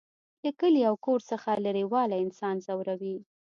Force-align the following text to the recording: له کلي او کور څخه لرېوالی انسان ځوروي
له 0.43 0.51
کلي 0.59 0.81
او 0.89 0.95
کور 1.05 1.19
څخه 1.31 1.51
لرېوالی 1.65 2.17
انسان 2.25 2.55
ځوروي 2.65 3.17